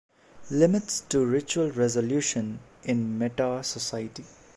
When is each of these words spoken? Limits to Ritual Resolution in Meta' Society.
Limits 0.49 1.01
to 1.09 1.23
Ritual 1.23 1.69
Resolution 1.73 2.59
in 2.81 3.19
Meta' 3.19 3.63
Society. 3.63 4.25